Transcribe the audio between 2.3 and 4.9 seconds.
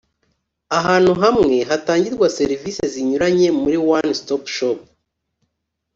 serivisi zinyuranye muri one stop shop